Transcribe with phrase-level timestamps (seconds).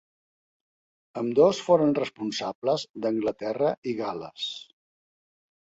[1.21, 4.53] Ambdós foren responsables d'Anglaterra i Gal·les.